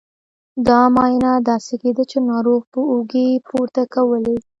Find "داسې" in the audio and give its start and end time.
1.49-1.73